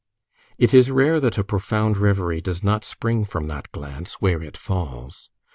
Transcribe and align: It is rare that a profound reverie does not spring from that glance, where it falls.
It 0.57 0.73
is 0.73 0.89
rare 0.89 1.19
that 1.19 1.37
a 1.37 1.43
profound 1.43 1.95
reverie 1.95 2.41
does 2.41 2.63
not 2.63 2.83
spring 2.83 3.23
from 3.23 3.45
that 3.49 3.71
glance, 3.71 4.15
where 4.15 4.41
it 4.41 4.57
falls. 4.57 5.29